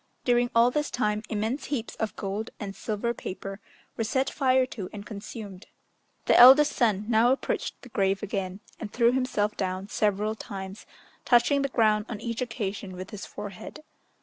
During 0.25 0.49
all 0.55 0.71
this 0.71 0.89
time, 0.89 1.21
immense 1.29 1.65
heaps 1.65 1.93
of 1.97 2.15
gold 2.15 2.49
and 2.59 2.75
silver 2.75 3.13
paper 3.13 3.59
were 3.95 4.03
set 4.03 4.31
fire 4.31 4.65
to 4.65 4.89
and 4.91 5.05
consumed. 5.05 5.67
The 6.25 6.35
eldest 6.39 6.71
son 6.73 7.05
now 7.07 7.31
approached 7.31 7.79
the 7.83 7.89
grave 7.89 8.23
again, 8.23 8.61
and 8.79 8.91
threw 8.91 9.11
himself 9.11 9.55
down 9.55 9.89
several 9.89 10.33
times, 10.33 10.87
touching 11.23 11.61
the 11.61 11.69
ground 11.69 12.07
on 12.09 12.19
each 12.19 12.41
occasion 12.41 12.93
with 12.93 13.11
his 13.11 13.27
forehead. 13.27 13.83